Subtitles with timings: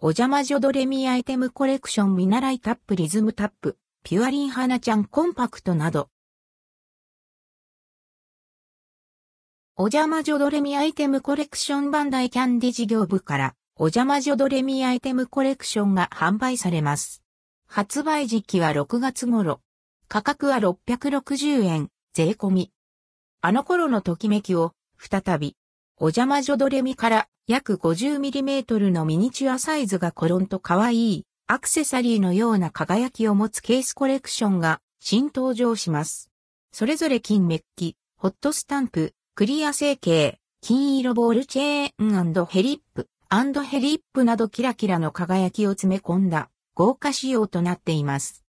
[0.00, 6.08] お邪魔女ドレミアイテムコレクション見習いタップリズムタップ、ピュアリン花ちゃんコンパクトなど。
[9.74, 17.24] お邪魔女ドレミアイテムコレクションバンダイキャンディ事業部から、お邪魔女ドレミアイテムコレクションが販売されます。
[17.66, 19.60] 発売時期は6月頃。
[20.06, 22.72] 価格は660円、税込み。
[23.40, 25.56] あの頃のときめきを、再び、
[26.00, 36.30] お邪魔女ドレミから約 50mm のミニチュアサイズがコロンと可愛いアクセサリーのような輝きを持つケースコレクションが新登場します。
[36.70, 43.08] それぞれ金メッキ、ホットスタンプ、クリア成形、金色ボールチェーンヘリップ、
[43.64, 48.44] ヘリップなどキラキラの輝きを詰め込んだ豪華仕様となっています。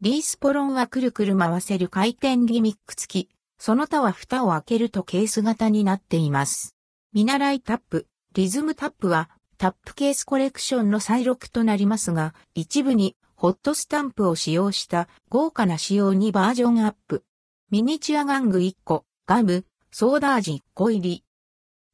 [0.00, 3.28] リースポロンはくるくる回せる回転ギミック付き、
[3.58, 6.77] その他は蓋を開けるとケース型になっています。
[7.14, 17.24] 見習いタップ、リズムタップはタップケースコレクションの再録となりますが、一部にホットスタンプを使用した豪華な仕様にバージョンアップ。
[17.70, 21.24] ミニチュア玩具1個、ガム、ソーダ味1個入り。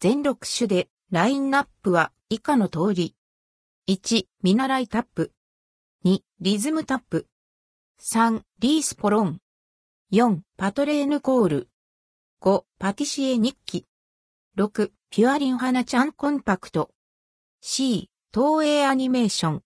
[0.00, 3.14] 全6種でラインナップは以下の通り。
[3.88, 5.32] 1、見習いタップ。
[6.04, 7.28] 2、リズムタップ。
[8.02, 9.38] 3、リースポロン。
[10.12, 11.68] 4、パトレーヌコール。
[12.42, 13.86] 5、パティシエ日記。
[14.56, 16.92] 6、ピュアリン花ちゃんコンパクト。
[17.60, 19.62] C、東映アニメーション。